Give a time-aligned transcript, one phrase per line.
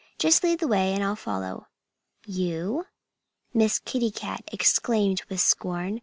[0.17, 1.67] "Just lead the way and I'll follow."
[2.25, 2.87] "You?"
[3.53, 5.99] Miss Kitty Cat exclaimed with scorn.